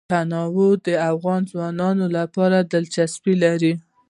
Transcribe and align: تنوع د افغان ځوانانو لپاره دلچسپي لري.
تنوع 0.09 0.73
د 0.87 0.89
افغان 1.11 1.41
ځوانانو 1.51 2.05
لپاره 2.17 2.57
دلچسپي 2.71 3.33
لري. 3.43 3.73